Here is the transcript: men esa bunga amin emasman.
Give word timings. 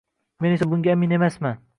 men 0.41 0.53
esa 0.55 0.65
bunga 0.71 0.93
amin 0.95 1.11
emasman. 1.17 1.63